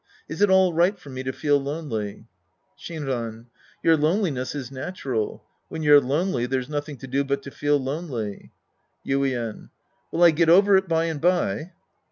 Is 0.27 0.41
it 0.41 0.49
all 0.49 0.73
right 0.73 0.97
for 0.97 1.11
me 1.11 1.21
to 1.21 1.31
feel 1.31 1.61
lonely? 1.61 2.25
Shinran. 2.75 3.45
Your 3.83 3.95
loneliness 3.95 4.55
is 4.55 4.71
natural. 4.71 5.43
When 5.69 5.83
you're 5.83 6.01
lonely, 6.01 6.47
there's 6.47 6.69
nothing 6.69 6.97
to 6.97 7.07
do 7.07 7.23
but 7.23 7.43
to 7.43 7.51
feel 7.51 7.77
lonely. 7.77 8.51
Yuien. 9.05 9.69
Will 10.11 10.23
I 10.23 10.31
get 10.31 10.49
over 10.49 10.75
it 10.75 10.87
by 10.87 11.05
and 11.05 11.21
by 11.21 11.73